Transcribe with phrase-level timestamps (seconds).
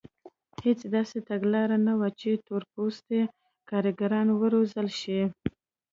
[0.63, 3.21] هېڅ داسې تګلاره نه وه چې تور پوستي
[3.69, 5.21] کارګران وروزل شي.